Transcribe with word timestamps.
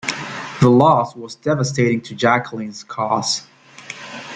The 0.61 0.67
loss 0.67 1.15
was 1.15 1.35
devastating 1.35 2.01
to 2.01 2.15
Jacqueline's 2.15 2.83
cause. 2.83 3.45